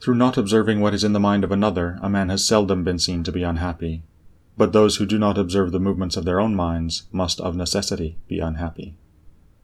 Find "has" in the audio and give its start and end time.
2.28-2.46